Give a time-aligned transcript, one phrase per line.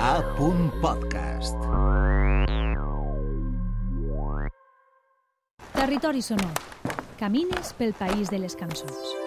[0.00, 0.22] A.
[0.80, 1.56] Podcast.
[5.72, 6.52] Territori sonor.
[7.18, 9.25] Camines pel país de les cançons.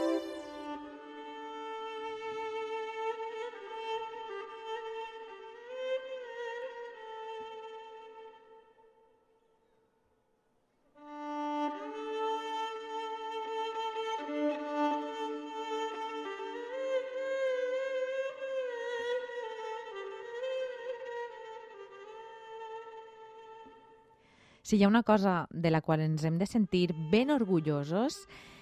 [24.69, 28.19] Si hi ha una cosa de la qual ens hem de sentir ben orgullosos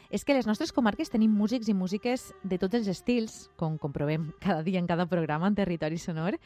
[0.07, 4.29] és que les nostres comarques tenim músics i músiques de tots els estils, com comprovem
[4.39, 6.37] cada dia en cada programa en Territori Sonor.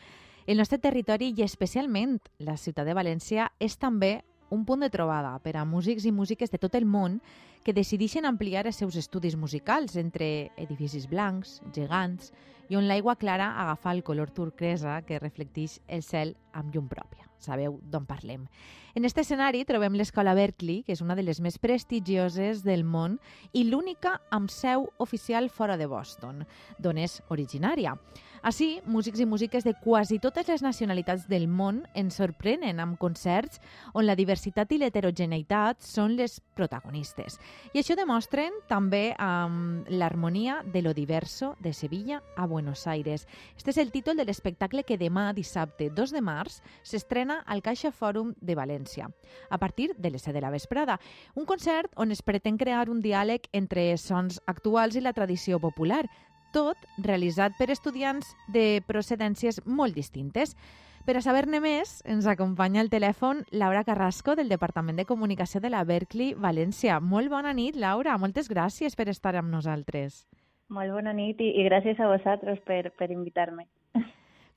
[0.49, 5.35] El nostre territori i especialment la ciutat de València és també un punt de trobada
[5.45, 7.21] per a músics i músiques de tot el món
[7.63, 12.31] que decideixen ampliar els seus estudis musicals entre edificis blancs, gegants
[12.71, 17.27] i on l'aigua clara agafa el color turquesa que reflecteix el cel amb llum pròpia.
[17.41, 18.45] Sabeu d'on parlem.
[18.93, 23.17] En aquest escenari trobem l'escola Berkeley, que és una de les més prestigioses del món
[23.51, 26.45] i l'única amb seu oficial fora de Boston,
[26.77, 27.95] d'on és originària.
[28.41, 33.61] Així, músics i músiques de quasi totes les nacionalitats del món ens sorprenen amb concerts
[33.93, 37.37] on la diversitat i l'heterogeneïtat són les protagonistes.
[37.73, 43.27] I això demostren també amb l'harmonia de lo diverso de Sevilla a Buenos Aires.
[43.55, 47.93] Este és el títol de l'espectacle que demà, dissabte 2 de març, s'estrena al Caixa
[47.95, 49.07] Fòrum de València,
[49.49, 50.99] a partir de les 7 de la vesprada.
[51.35, 56.05] Un concert on es pretén crear un diàleg entre sons actuals i la tradició popular,
[56.51, 60.55] tot realitzat per estudiants de procedències molt distintes.
[61.01, 65.71] Per a saber-ne més, ens acompanya al telèfon Laura Carrasco, del Departament de Comunicació de
[65.73, 66.99] la Berkeley València.
[67.01, 68.19] Molt bona nit, Laura.
[68.21, 70.27] Moltes gràcies per estar amb nosaltres.
[70.69, 73.65] Molt bona nit i, i gràcies a vosaltres per, per invitar-me.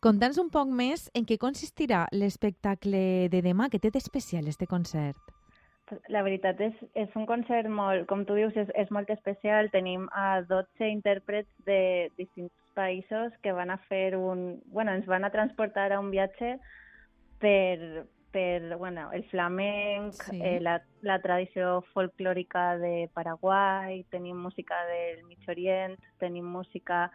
[0.05, 5.33] Conta'ns un poc més en què consistirà l'espectacle de demà, que té d'especial este concert.
[6.08, 9.68] La veritat és, és un concert molt, com tu dius, és, és molt especial.
[9.72, 14.62] Tenim a 12 intèrprets de distints països que van a fer un...
[14.73, 16.56] Bueno, ens van a transportar a un viatge
[17.42, 20.40] per, per bueno, el flamenc, sí.
[20.42, 27.06] eh, la, la tradició folclòrica de Paraguai, tenim música del Mig Orient, tenim música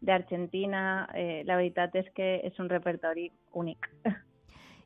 [0.00, 1.08] d'Argentina.
[1.14, 3.90] Eh, la veritat és que és un repertori únic.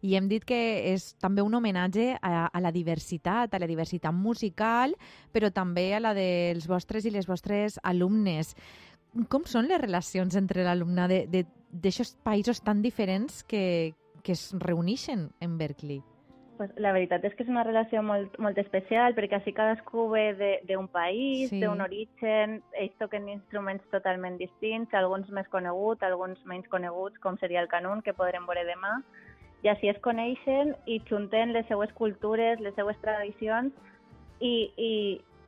[0.02, 0.58] I hem dit que
[0.92, 4.96] és també un homenatge a, a la diversitat, a la diversitat musical,
[5.32, 8.54] però també a la dels vostres i les vostres alumnes.
[9.32, 15.56] Com són les relacions entre l'alumne d'aixòs països tan diferents que, que es reuneixen en
[15.58, 16.02] Berkeley?
[16.56, 20.56] Pues la veritat és que és una relació molt, molt especial perquè així cadascú ve
[20.64, 21.60] d'un país, sí.
[21.60, 27.60] d'un origen, ells toquen instruments totalment distints, alguns més coneguts, alguns menys coneguts, com seria
[27.60, 28.94] el canun, que podrem veure demà,
[29.65, 33.72] i així es coneixen i junten les seues cultures, les seues tradicions
[34.41, 34.93] i, i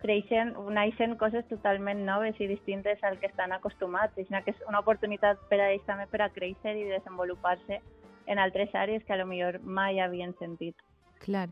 [0.03, 4.17] creixen, naixen coses totalment noves i distintes al que estan acostumats.
[4.19, 7.81] És una, que és una oportunitat per a ells també per a créixer i desenvolupar-se
[8.29, 10.77] en altres àrees que a lo millor mai havien sentit.
[11.25, 11.49] Clar.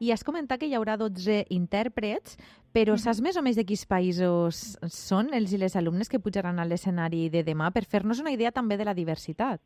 [0.00, 2.38] I has comentat que hi haurà 12 intèrprets,
[2.72, 6.58] però saps més o menys de quins països són els i les alumnes que pujaran
[6.58, 9.60] a l'escenari de demà per fer-nos una idea també de la diversitat?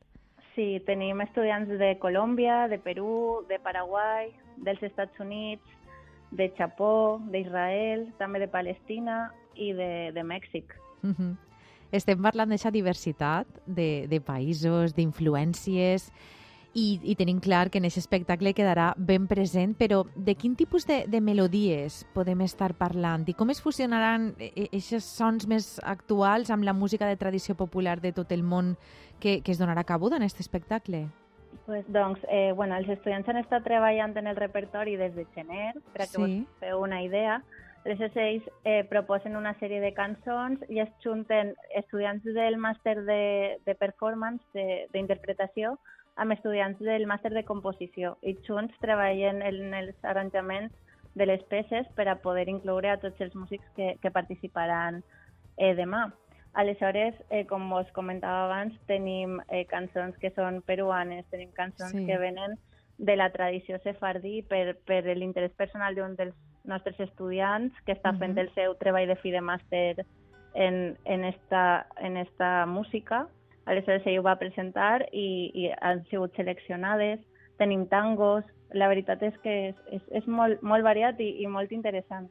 [0.55, 4.31] Sí, tenim estudiants de Colòmbia, de Perú, de Paraguai,
[4.63, 5.67] dels Estats Units,
[6.31, 10.75] de Japó, d'Israel, també de Palestina i de, de Mèxic.
[11.03, 11.35] Uh -huh.
[11.93, 16.11] Estem parlant d'aquesta diversitat de, de països, d'influències,
[16.75, 20.87] i, i tenim clar que en aquest espectacle quedarà ben present, però de quin tipus
[20.91, 26.67] de, de melodies podem estar parlant i com es fusionaran aquests sons més actuals amb
[26.67, 28.75] la música de tradició popular de tot el món
[29.23, 31.07] que, que es donarà cabuda en aquest espectacle?
[31.67, 35.73] Pues, doncs, eh, bueno, els estudiants han estat treballant en el repertori des de gener,
[35.95, 36.21] per a que sí.
[36.21, 37.39] vos feu una idea.
[37.85, 43.61] Aleshores, ells eh, proposen una sèrie de cançons i es junten estudiants del màster de,
[43.65, 45.77] de performance, d'interpretació,
[46.17, 50.73] amb estudiants del màster de composició i junts treballen en els arranjaments
[51.15, 55.03] de les peces per a poder incloure a tots els músics que, que participaran
[55.57, 56.09] eh, demà.
[56.55, 62.07] Aleshores, eh, com us comentava abans, tenim eh, cançons que són peruanes, tenim cançons sí.
[62.07, 62.59] que venen
[62.99, 66.35] de la tradició sefardí per, per l'interès personal d'un dels
[66.65, 68.47] nostres estudiants que està fent uh -huh.
[68.47, 70.07] el seu treball de fi de màster
[70.55, 73.27] en, en, esta, en esta música.
[73.67, 77.21] Aleshores ell ho va presentar i, i han sigut seleccionades.
[77.59, 78.45] Tenim tangos.
[78.75, 82.29] La veritat és que és, és, és molt, molt variat i, i molt interessant.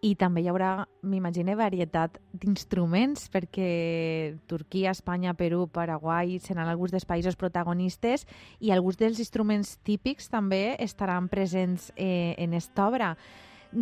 [0.00, 7.06] i també hi haurà, m'imagino, varietat d'instruments perquè Turquia, Espanya, Perú, Paraguai seran alguns dels
[7.08, 8.26] països protagonistes
[8.60, 13.16] i alguns dels instruments típics també estaran presents eh, en esta obra.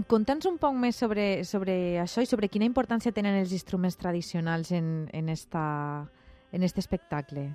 [0.08, 4.72] Conta'ns un poc més sobre, sobre això i sobre quina importància tenen els instruments tradicionals
[4.72, 6.08] en, en, esta,
[6.52, 7.54] en este espectacle.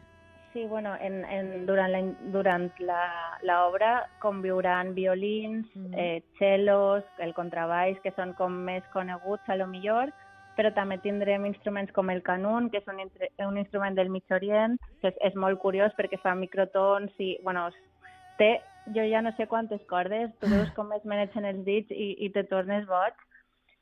[0.53, 2.01] Sí, bueno, en, en, durant, la,
[2.31, 5.93] durant la, la obra conviuran violins, mm.
[5.95, 10.11] eh, cellos, el contrabaix, que són com més coneguts a lo millor,
[10.57, 12.99] però també tindrem instruments com el canun, que és un,
[13.47, 17.69] un instrument del Mig Orient, que és, és molt curiós perquè fa microtons i, bueno,
[18.37, 18.57] té,
[18.91, 22.31] jo ja no sé quantes cordes, tu veus com es menegen els dits i, i
[22.35, 23.15] te tornes boig.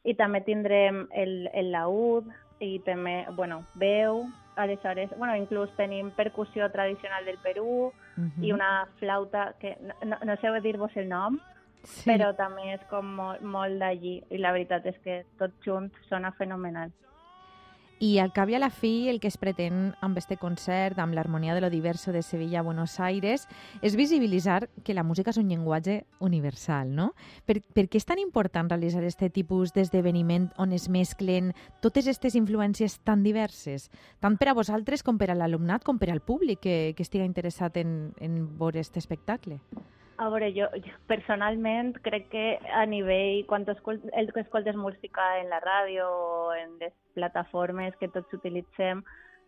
[0.05, 2.29] I també tindrem el, el laúd,
[2.59, 4.25] i també, bueno, veu,
[4.59, 8.43] aleshores, bueno, inclús tenim percussió tradicional del Perú uh -huh.
[8.43, 11.39] i una flauta que no, no sé dir-vos el nom,
[11.83, 12.09] sí.
[12.09, 16.31] però també és com molt, molt d'allí i la veritat és que tot junt sona
[16.31, 16.91] fenomenal.
[17.99, 21.11] I al cap i a la fi, el que es pretén amb este concert, amb
[21.17, 23.43] l'harmonia de lo diverso de Sevilla a Buenos Aires,
[23.81, 27.09] és visibilitzar que la música és un llenguatge universal, no?
[27.43, 31.51] Per, per què és tan important realitzar aquest tipus d'esdeveniment on es mesclen
[31.83, 33.89] totes aquestes influències tan diverses,
[34.23, 37.27] tant per a vosaltres com per a l'alumnat com per al públic que, que estigui
[37.27, 39.59] interessat en, en veure aquest espectacle?
[40.19, 42.45] A veure, jo, jo personalment crec que
[42.75, 46.93] a nivell, quan tu escol el que escoltes música en la ràdio o en les
[47.15, 49.03] plataformes que tots utilitzem,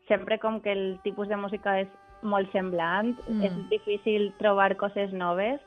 [0.07, 1.91] sempre com que el tipus de música és
[2.23, 3.43] molt semblant, mm.
[3.43, 5.59] és difícil trobar coses noves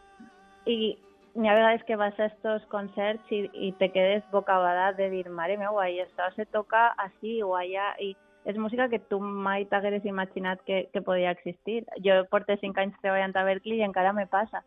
[0.64, 0.96] i
[1.34, 5.26] n'hi ha vegades que vas a estos concerts i, i te quedes bocabadat de dir,
[5.28, 8.14] mare meva, i això se toca així o allà, i
[8.44, 11.82] és música que tu mai t'hagueres imaginat que, que podia existir.
[12.04, 14.60] Jo porto cinc anys treballant a Berkeley i encara me passa.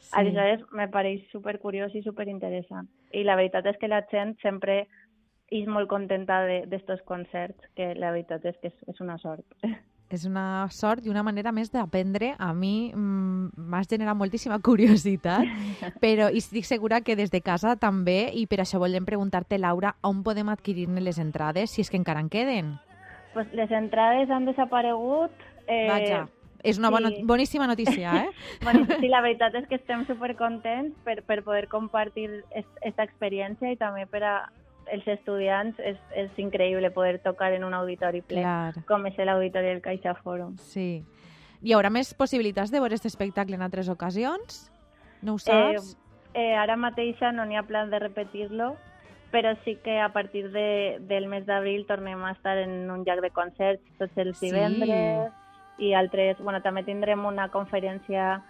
[0.00, 0.14] Sí.
[0.16, 2.88] Aleshores, me pareix super curiós i super interessant.
[3.12, 4.86] I la veritat és que la gent sempre
[5.50, 9.46] és molt contenta d'estos concerts, que la veritat és que és, és una sort.
[10.08, 12.30] És una sort i una manera més d'aprendre.
[12.40, 15.44] A mi mm, m'has generat moltíssima curiositat,
[16.00, 20.22] però estic segura que des de casa també, i per això volem preguntar-te, Laura, on
[20.24, 22.72] podem adquirir-ne les entrades, si és que encara en queden?
[23.34, 25.44] Pues les entrades han desaparegut.
[25.66, 26.24] Eh, Vaja
[26.62, 27.22] és una bona, sí.
[27.22, 28.30] boníssima notícia, eh?
[28.64, 33.78] bueno, sí, la veritat és que estem supercontents per, per poder compartir aquesta experiència i
[33.78, 34.34] també per a
[34.88, 38.84] els estudiants és, és increïble poder tocar en un auditori ple, Clar.
[38.88, 40.56] com és l'auditori del Caixa Fòrum.
[40.72, 41.04] Sí.
[41.62, 44.68] Hi haurà més possibilitats de veure aquest espectacle en altres ocasions?
[45.22, 45.96] No ho saps?
[46.32, 48.76] Eh, eh, ara mateixa no n'hi ha plan de repetir-lo,
[49.32, 53.20] però sí que a partir de, del mes d'abril tornem a estar en un llac
[53.20, 54.48] de concerts tots els sí.
[54.48, 55.34] divendres
[55.78, 56.38] i altres...
[56.42, 58.42] Bueno, també tindrem una conferència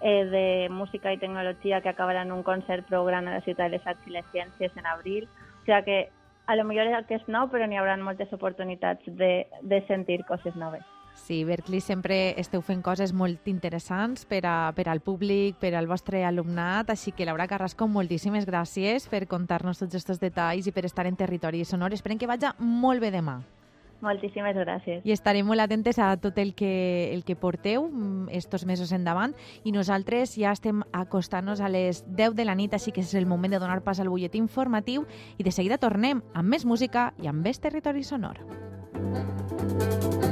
[0.00, 3.70] eh, de música i tecnologia que acabarà en un concert prou gran a la ciutat
[3.70, 5.28] de les Arts i les Ciències en abril.
[5.62, 6.00] O sigui que
[6.46, 10.82] a lo millor és nou, però n'hi haurà moltes oportunitats de, de sentir coses noves.
[11.14, 15.86] Sí, Berkeley sempre esteu fent coses molt interessants per, a, per al públic, per al
[15.86, 20.86] vostre alumnat, així que Laura Carrasco, moltíssimes gràcies per contar-nos tots aquests detalls i per
[20.88, 21.92] estar en territori sonor.
[21.92, 23.42] Esperem que vagi molt bé demà.
[24.02, 25.04] Moltíssimes gràcies.
[25.06, 29.36] I estarem molt atentes a tot el que, el que porteu mm, estos mesos endavant
[29.64, 33.30] i nosaltres ja estem acostant-nos a les 10 de la nit, així que és el
[33.30, 35.06] moment de donar pas al butlletí informatiu
[35.38, 38.42] i de seguida tornem amb més música i amb més territori sonor.
[38.92, 40.31] Música